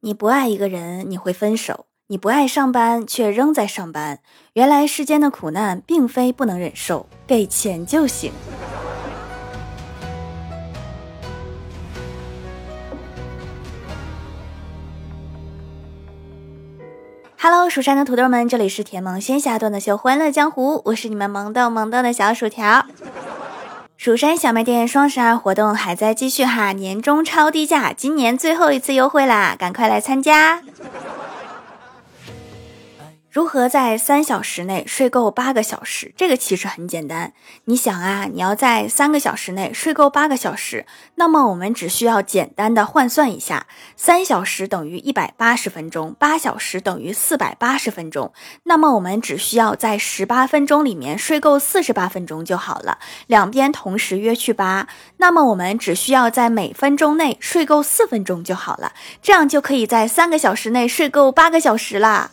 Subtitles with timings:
[0.00, 4.20] 你不爱一个人，你会分手；你不爱上班，却仍在上班。
[4.52, 8.30] 原来世间的苦难并非不能忍受，给钱就行。
[17.36, 22.86] Hello，蜀山的土豆们，这里是甜萌仙侠段的秀欢乐江湖，我是你们萌逗萌逗的小薯条。
[23.98, 30.62] 蜀山小卖店双十二活动还在继续哈，年终超低价，今年最后一次优惠啦，赶快来参加！
[33.30, 36.12] 如何在三小时内睡够八个小时？
[36.16, 37.34] 这个其实很简单。
[37.66, 40.86] 你想啊，你要在三个小时内睡够八个小时，
[41.16, 48.32] 那么我们只需要简单的换算一下：三小时等于一百八十分钟，八小时等于四百八十分钟。
[48.62, 52.98] 那么我们只需要在十八分钟里面睡够四十八分钟就好了。
[53.26, 54.88] 两边同时约去八，
[55.18, 58.94] 那么我们只需要在每分钟内睡够四分钟就好了。
[59.20, 62.30] 这样就可以在三个小时内睡够八个小时啦。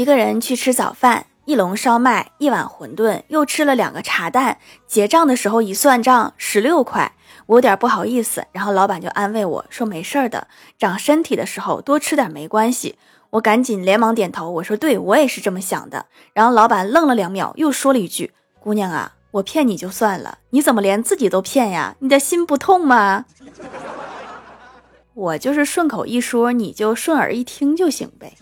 [0.00, 4.56] 一个人去吃早饭，一笼烧麦，一碗馄饨，又吃了两个茶蛋。
[4.86, 7.12] 结账的时候一算账，十六块，
[7.44, 8.46] 我有点不好意思。
[8.50, 12.96] 然后老板就安慰我说：“没事儿的，长身体的时候多吃点没关系。”
[13.32, 21.94] 我赶紧连忙点头，我说：“对，我也是这么想的。”然后老板愣了两秒，又说了一句：“姑娘啊，我骗你就算了，你怎么连自己都骗呀？
[21.98, 23.26] 你的心不痛吗？”
[25.12, 28.32] 我就是顺口一说，你就顺耳一听就行呗。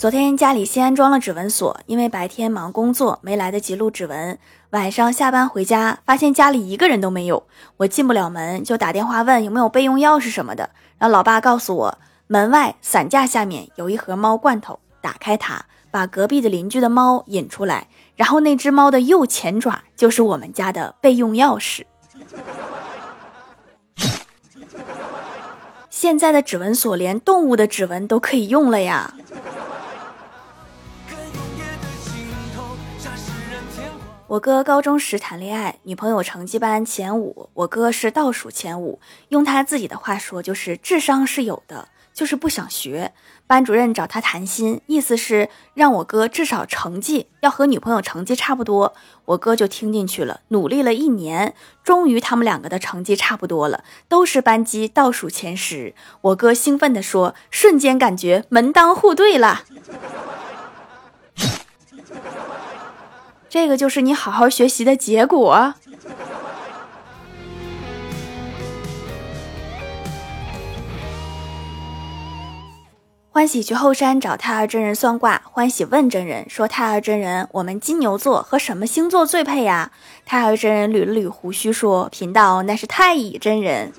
[0.00, 4.38] 昨天家里新安装了指纹锁，因为白天忙工作没来得及录指纹。
[4.70, 10.70] 晚上下班回家，发现家里一个人都没有，我进不了门，就打电话问有没有备用钥匙什么的。
[10.96, 21.82] 然后老爸告诉我，门外伞架下面有一盒猫罐头，打开它，把隔壁的邻居的猫引出来，然后那只猫的右前爪就是我们家的备用钥匙。
[25.90, 29.12] 现在的指纹锁连动物的指纹都可以用了呀！
[34.30, 39.00] 我哥高中时谈恋爱，女朋友成绩班前五，我哥是倒数前五。
[39.30, 43.12] 用他自己的话说，就是智商是有的，就是不想学。
[43.48, 48.94] 班主任找他谈心，意思是让我哥至少成绩要和女朋友成绩差不多。
[49.24, 51.52] 我哥就听进去了，努力了一年，
[51.82, 55.92] 终于他们两个的成绩差不多了，都是班级倒数前十。
[56.20, 59.64] 我哥兴奋地说：“瞬间感觉门当户对了。”
[63.50, 65.74] 这个就是你好好学习的结果。
[73.32, 79.90] 欢喜去后山找太二真人算卦，欢喜问真人说：“太二真人，我们金牛座和什么星座最配呀？”
[80.24, 83.92] 太二真人捋了捋胡须说：“贫道那是太乙真人。”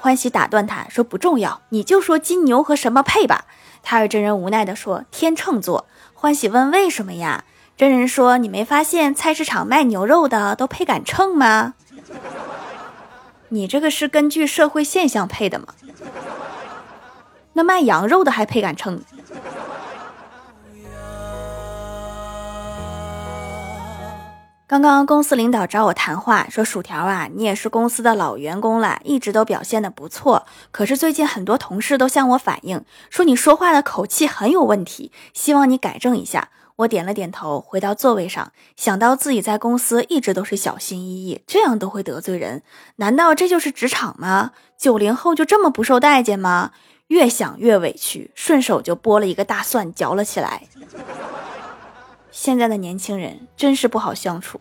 [0.00, 3.44] 欢喜打断他说：“不重要，你就说金牛和什么配吧。”
[3.82, 7.44] 太二真人无奈的说：“天秤座。”欢喜问：“为什么呀？”
[7.78, 11.74] 真人说：“你没发现菜市场卖牛肉的都配杆秤吗？
[13.50, 15.68] 你这个是根据社会现象配的吗？
[17.52, 19.00] 那卖羊肉的还配杆秤？”
[24.66, 30.44] 刚刚公司领导找我谈话，说：“薯条啊，你也是公司的老员工了，一直都表现的不错。
[30.72, 42.62] 可是最近很多同事都向我反映，说你说话的口气很有问题，希望你改正一下。”我点了点头，回到座位上，想到自己在公司一直都是小心翼翼，这样都会得罪人，
[42.96, 44.52] 难道这就是职场吗？
[44.76, 46.70] 九零后就这么不受待见吗？
[47.08, 50.62] 越想越委屈，顺手就剥了一个大蒜嚼了起来。
[52.30, 54.60] 现在的年轻人真是不好相处。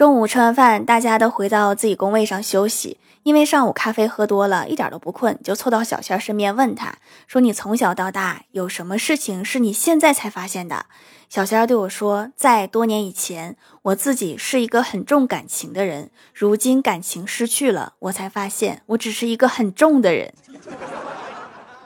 [0.00, 2.98] 中午吃完饭，大家都回到自己工位上休息。
[3.22, 6.94] 因为上午咖啡喝多了，一点都不困，就凑到小仙身边问他
[7.26, 10.86] 说：“你从小到大有什么事情是你现在才发现的？”
[11.28, 20.32] 小仙对我说：“在多年以前，我自己是一个很重感情的人，如今感情失去了，我才发现我只是一个很重的人。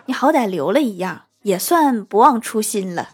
[0.06, 3.08] 你好歹留了一样，也算不忘初心了。”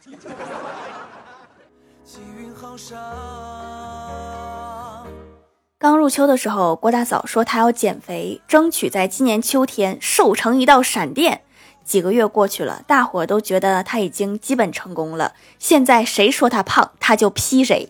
[5.82, 11.40] 刚入秋的时候，郭大嫂说她要减肥，争取在今年秋天瘦成一道闪电。
[11.82, 15.32] 几个月过去了，大伙都觉得她已经基本成功了。
[15.58, 17.88] 现在谁说她胖，她就劈谁。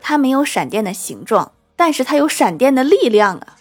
[0.00, 3.56] 她没有闪电的形状，但是她有闪电的力量啊！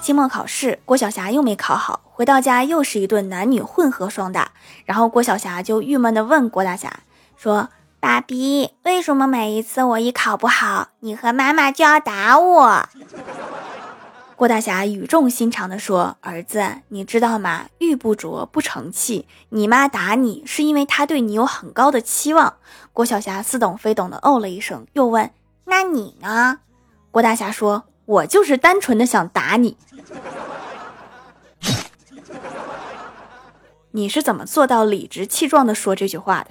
[0.00, 4.52] 期末考试，郭晓霞又没考好，回到家又是一顿男女混合双打。
[4.84, 7.00] 然后郭晓霞就郁闷地问郭大侠
[7.44, 7.68] 说
[8.00, 12.88] ：“爸比，为什么每一次我一考不好，你和妈妈就要打我？”
[14.34, 17.66] 郭大侠语重心长地说：“儿子，你知道吗？
[17.80, 19.28] 玉不琢不成器。
[19.50, 22.54] 你妈打你是因为她对你有很高的期望。”
[22.94, 25.30] 郭晓霞似懂非懂地哦了一声，又问
[25.68, 26.60] ：“那你呢？”
[27.12, 29.76] 郭大侠说：“我就是单纯的想打你。”
[33.92, 36.50] 你是怎么做到理直气壮的说这句话的？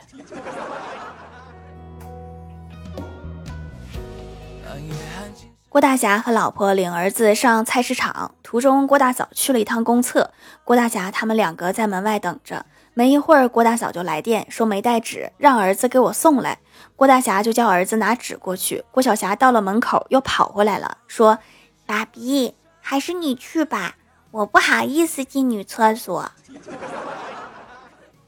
[5.69, 10.31] 郭大侠和老婆领儿子上菜市场，途中郭大嫂去了一趟公厕，
[10.63, 12.65] 郭大侠他们两个在门外等着。
[12.93, 16.59] 没一会儿，郭大嫂就来电说没带纸，让儿子给我送来。
[16.95, 18.83] 郭大侠就叫儿子拿纸过去。
[18.91, 21.39] 郭晓霞到了门口又跑回来了，说
[21.87, 23.95] ：“爸比，还是你去吧，
[24.29, 26.31] 我不好意思进女厕所。”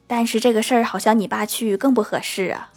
[0.07, 2.71] 但是这个事儿好像你爸去更不合适啊。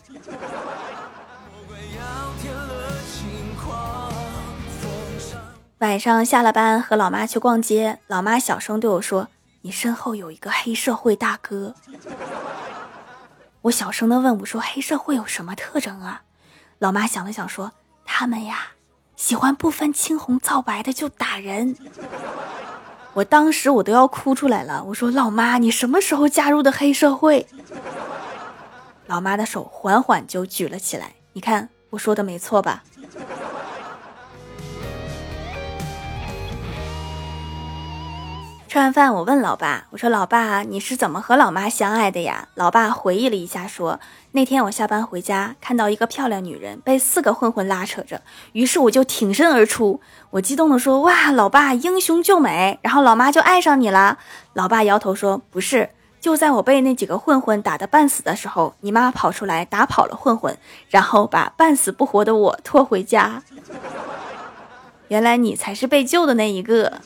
[5.78, 9.28] 晚上下了班和老妈去逛街，老妈小声对我说
[9.62, 11.72] ：“你身后有一个黑社会大哥。”
[13.62, 16.22] 我小声的问我说：“黑社会有什么特征啊？”
[16.80, 17.70] 老妈想了想说
[18.04, 18.70] ：“他们呀，
[19.14, 21.76] 喜欢不分青红皂白的就打人。”
[23.14, 24.82] 我当时我都要哭出来了。
[24.82, 27.46] 我说：“老妈，你什么时候加入的黑社会？”
[29.06, 31.12] 老妈的手缓缓就举了起来。
[31.34, 32.82] 你看我说的没错吧？
[38.68, 43.98] 吃完饭，我问老爸：“我说，老爸，你是怎么和老妈相爱的呀？”老爸回忆了一下，说
[44.32, 48.20] ：“那天我下班回家，看到一个漂亮女人被四个混混拉扯着，
[48.52, 50.02] 于是我就挺身而出。
[50.28, 54.18] 我激动地说：‘哇，老爸，英雄救美！’然后老妈就爱上你了。”
[54.52, 55.88] 老爸摇头说：“不是，
[56.20, 60.54] 就在我被那几个混混打得半死的时候，你妈跑出来打跑了混混，
[60.90, 63.42] 然后把半死不活的我拖回家。
[65.08, 67.00] 原来你才是被救的那一个。”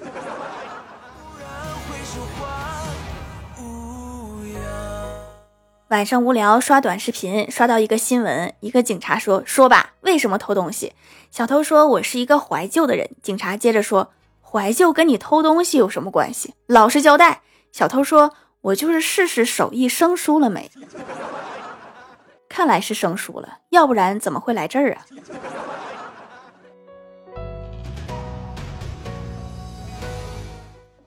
[5.92, 10.94] 晚上无聊刷短视频，刷到一个新闻，一个警察说：“说吧，为什么偷东西？”
[11.30, 14.10] 小偷说：“我是一个怀旧的人。”警察接着说
[14.40, 16.54] ：“怀旧跟你偷东西有什么关系？
[16.66, 17.42] 老实交代。”
[17.72, 18.32] 小偷说
[18.72, 20.70] ：“我就是试试手艺生疏了没。”
[22.48, 25.04] 看来是生疏了，要不然怎么会来这儿啊？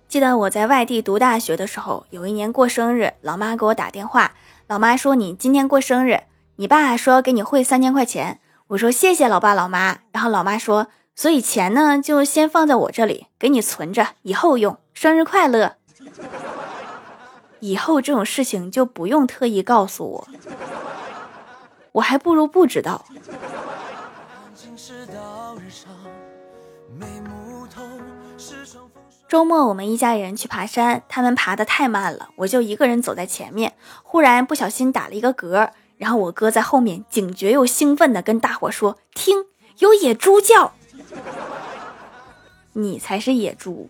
[0.08, 4.32] 记得我在外地读大学的时候，有一年过生日，老妈给我打电话。
[4.68, 6.24] 老妈说：“你今天过生日，
[6.56, 8.40] 你爸说要给你汇三千块钱。”
[8.70, 14.78] 我说：“谢谢老爸老妈。”然后老妈说：“所以钱呢，就先放在我这里，给你存着，以后用。
[14.96, 15.76] 生日快乐！
[17.60, 20.28] 以后这种事情就不用特意告诉我，
[21.92, 23.06] 我还不如不知道。”
[29.28, 33.74] 周末我们一家人去爬山，他们爬的太慢了，我就一个人走在前面。
[34.04, 39.46] 忽然不小心打了一个嗝，然后我哥在后面警觉又兴奋的跟大伙说：“听，
[39.80, 40.74] 有野猪叫，
[42.74, 43.90] 你才是野猪。”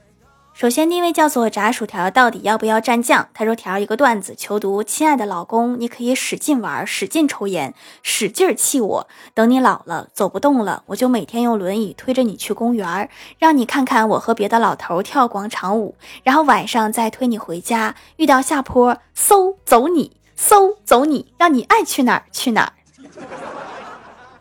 [0.53, 3.27] 首先，第一位叫做炸薯条，到底要不要蘸酱？
[3.33, 4.83] 他说：“条一个段子，求读。
[4.83, 9.07] 亲爱的老公，你可以使劲玩，使劲抽烟，使劲气我。
[9.33, 17.95] 等你老了，走不动了，我就每天用轮椅推着你去公园，让你看看我和别的老头跳广场舞，然后晚上再推你回家。
[18.17, 22.73] 遇到下坡，嗖走你，嗖走你，让你爱去哪儿去哪儿。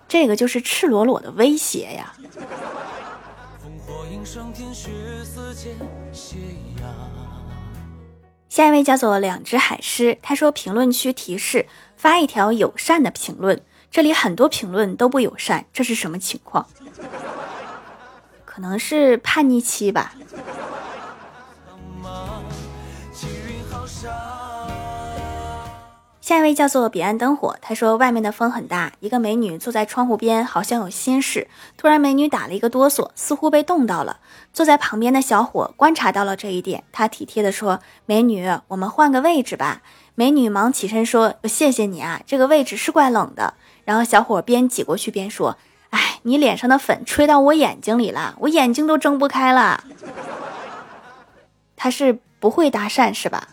[0.06, 2.12] 这个就是赤裸裸的威胁呀。”
[8.48, 16.66] 下一位叫做两只海狮，他说评论区提示发一条友善的评论，这里很多评论都不友善，这是什么情况？
[18.44, 20.14] 可能是叛逆期吧。
[26.30, 31.48] 下一位叫做彼岸灯火，他说外面的风很大，一个美女坐在窗户边，好像有心事。
[31.76, 34.20] 突然，美女打了一个哆嗦，似乎被冻到了。
[34.52, 39.82] 坐在旁边的小伙观察到了这一点，他体贴地说：“美女，我们换个位置吧。”
[40.14, 45.58] 美女忙起身说：“谢谢你啊，这个位置是怪冷的。”然后小伙边挤过去边说
[45.90, 49.82] ：“哎，你脸上的粉吹到我眼睛里了，我眼睛都睁不开了。
[51.74, 53.48] ”他是不会搭讪是吧？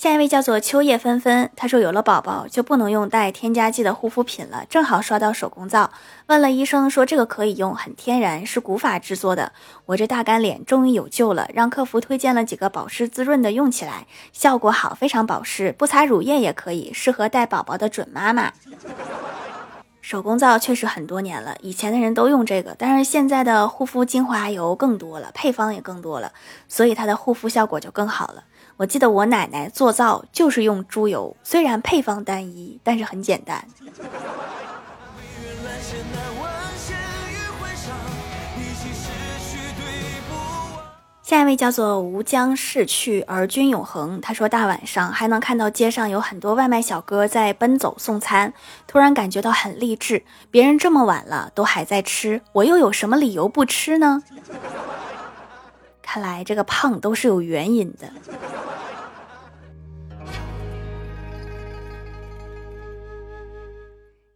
[0.00, 5.90] 下一位叫做秋叶纷纷，他说有了宝宝就不能用带添加剂的护肤品了，正好刷到手工皂，
[6.28, 9.52] 问了医生说这个可以用，很天然，是古法制作的。
[9.84, 18.54] 我这大干脸终于有救了，让客服推荐了几个保湿滋润的，用起来效果好，非常保湿，不擦乳液也可以，适合带宝宝的准妈妈。
[20.00, 26.32] 手工皂确实很多年了，以前的人都用这个，但是现在的护肤精华油更多了，配方也更多了，
[26.68, 28.44] 所以它的护肤效果就更好了。
[28.80, 33.62] 我记得我奶奶做皂就是用猪油，虽然配方单一，但是很简单。
[41.22, 48.54] 下一位叫做吴江逝去而君永恒，他说大晚上还能看到街上有很多外卖小哥在奔走送餐，
[48.86, 50.24] 突然感觉到很励志。
[50.50, 54.22] 别人这么晚了都还在吃，我又有什么理由不吃呢？
[56.00, 58.10] 看来这个胖都是有原因的。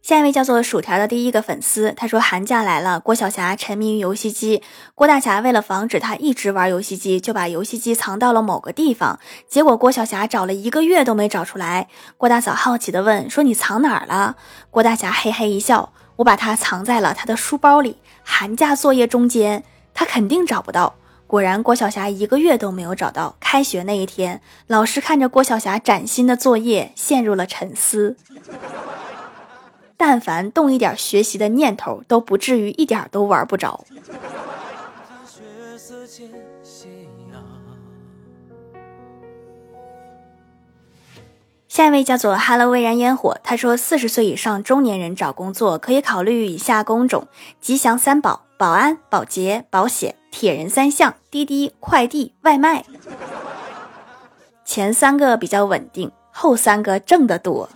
[0.05, 4.61] 下一位叫做薯条的第一个粉丝，他说寒假来了，郭晓霞沉迷于游戏机，
[4.93, 11.87] 郭大侠为了防止他一直玩游戏机，就把游戏机藏到了某个地方，结果郭晓霞找了一个月都没找出来。
[12.19, 14.35] 郭大嫂好奇的问说：“你藏哪儿了？”
[14.69, 19.63] 郭大侠嘿嘿一笑：“我把它藏在了他的书包里，寒假作业中间，
[19.95, 20.93] 他肯定找不到。”
[21.25, 23.35] 果然，郭晓霞一个月都没有找到。
[23.39, 28.15] 开学那一天，老师看着郭晓霞崭新的作业，陷入了沉思。
[29.97, 33.85] 但凡动一点学习的念头，都不至于一点都玩不着。
[41.67, 47.27] 下一位叫做哈喽微燃烟火，他说四十岁以上中年人找工作可以考虑以下工种：
[47.59, 52.85] 吉祥三宝、保安、保洁、保险、铁人三项、滴滴、快递、外卖。
[54.63, 57.69] 前三个比较稳定，后三个挣得多。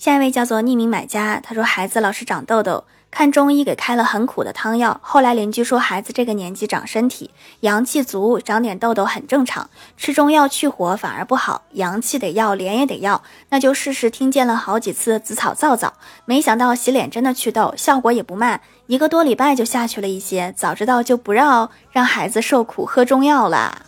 [0.00, 4.98] 下一位叫做匿名买家，他说孩子老是长痘痘，看中医给开了很苦的汤药。
[5.02, 7.30] 后来邻居说孩子这个年纪长身体
[7.60, 14.08] 阳气足，长点痘痘很正常，吃中药去火反而不好，阳气得要，脸也得要，那就试试。
[14.08, 15.92] 听见了好几次紫草皂皂，
[16.24, 20.54] 没想到洗脸真的祛痘，效果也不慢，一个多礼拜就下去了一些。
[20.56, 23.82] 早知道就不让让孩子受苦喝中药了，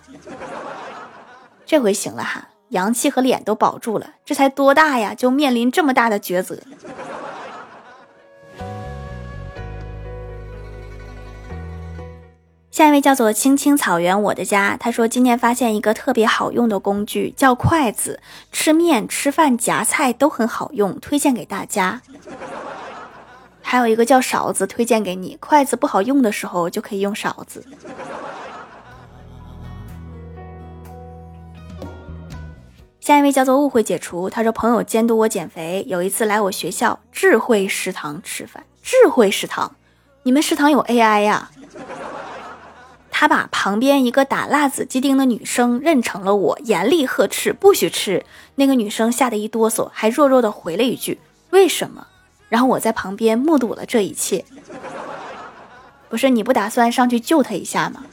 [1.64, 2.48] 这回行了哈。
[2.72, 6.58] 阳气和脸都保住了，这才多大呀，就面临这么大的抉择。
[12.70, 18.18] 下一位叫做青青草原我的家，他说今天发现一个特别好用的工具，叫筷子，
[18.50, 22.00] 吃面、吃饭、夹菜都很好用，推荐给大家。
[23.60, 27.62] 还有一个叫勺子，推荐给你，筷子不好用的时候就可以用勺子。
[33.02, 38.62] 下一位叫做误会解除，他说朋友监督我减肥，有一次来我学校智慧食堂吃饭。
[38.80, 39.74] 智慧食堂，
[40.22, 41.50] 你们食堂有 AI 呀？
[43.10, 48.24] 他把旁边一个打辣子鸡丁的女生认成了我，严厉呵斥不许吃。
[48.54, 51.18] 那个女生吓得一哆嗦，还弱弱的回了一句
[51.50, 52.06] 为什么？
[52.48, 54.44] 然后我在旁边目睹了这一切。
[56.08, 58.04] 不是你不打算上去救他一下吗？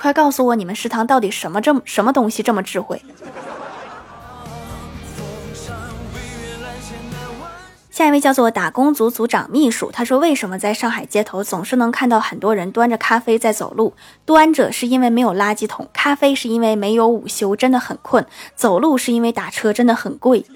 [0.00, 3.02] 快告诉我你们食堂到底什么这么什么东西这么智慧？
[7.90, 13.92] 下一位叫做打工族组长秘书，他说：“为什么在上海街头总是能看到很多人端着咖啡在走路？
[14.24, 18.22] 端着是因为没有垃圾桶，咖啡是因为没有午休，真的很困；
[18.54, 20.46] 走路是因为打车真的很贵。”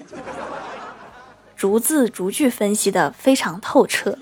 [1.57, 4.17] 逐字逐句分析的非常透彻。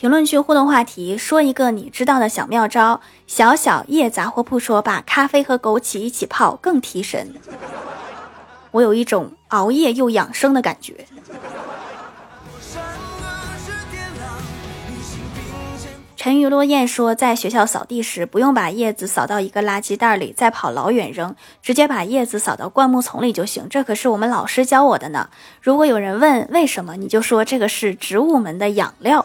[0.00, 3.00] 评论区互动话题：说一个你知道的小妙招。
[3.26, 7.34] 小小叶杂货铺说：“把咖啡和枸杞一起泡更提神。”
[8.70, 11.04] 我有一种熬夜又养生的感觉。
[16.18, 23.68] 沉鱼落雁说，在学校扫地时，不用把叶子扫到一个垃圾袋里，再跑老远扔，直接把叶子扫到灌木丛里就行。
[23.70, 25.30] 这可是我们老师教我的呢。
[25.62, 29.24] 如果有人问为什么，你就说这个是植物们的养料。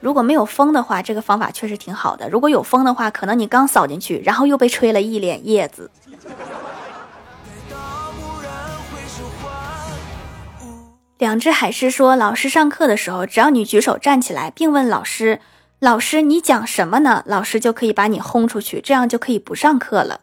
[0.00, 2.28] 如果没有风的话，这个方法确实挺好的。
[2.28, 5.88] 如果有风的话，可能你刚扫进去，然后又被吹了一脸叶子。
[11.20, 15.38] 两只海狮说：“老师上课的时候，只要你举手站起来，并问老师
[15.78, 20.22] ：‘老师，你讲什么呢？’老师就可以把你轰出去，这样就可以不上课了。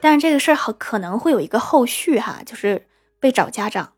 [0.00, 2.88] 但是这个事儿好可能会有一个后续哈，就是
[3.20, 3.92] 被找家长。”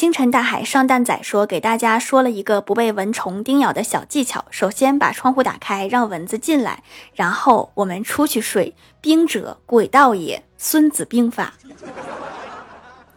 [0.00, 4.46] 星辰大海上蛋仔说：“给大家说了一个不被蚊虫叮咬的小技巧。
[4.48, 8.74] 首先把窗户打开，让蚊子进来，然后我们出去睡。
[9.02, 10.42] 兵者，诡道也。
[10.56, 11.52] 孙子兵法。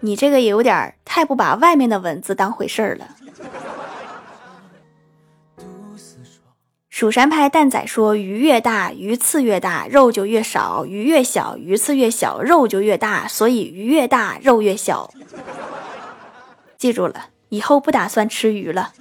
[0.02, 3.08] 你这个也有点太不把外面的蚊子当回事儿了。”
[6.90, 13.26] 蜀山派蛋仔说：“鱼越大，鱼刺越大，肉就越少；鱼越小，鱼刺越小，肉就越大。
[13.30, 15.10] 所以鱼越大，肉越小。”
[16.84, 18.92] 记住了，以后不打算吃鱼了。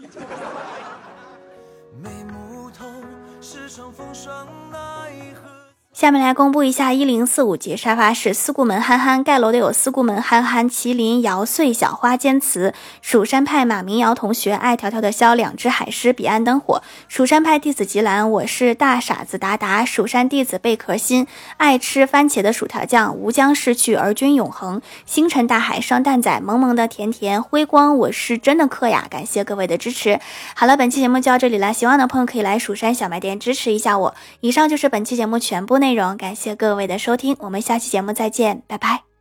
[6.02, 21.28] 下面来公布一下一零四五级沙发是四顾门憨憨盖楼的有四顾门憨憨、麒麟姚碎、小花尖词、蜀山派马明瑶同学、爱条条的肖、两只海狮、彼岸灯火、蜀山派弟子吉兰、我是大傻子达达、蜀山弟子贝壳心、
[21.58, 29.06] 爱吃番茄的薯条酱、吾将逝去而君永恒、星辰大海双蛋仔、萌萌的甜甜、辉光，我是真的客呀！
[29.08, 30.18] 感谢各位的支持。
[30.56, 34.12] 好了，本期节目就到这里了，喜欢的朋友可以来蜀山小卖店支持一下我。
[34.40, 35.91] 以上就是本期节目全部内容。
[35.92, 39.11] 内容感谢各位的收听，我们下期节目再见，拜拜。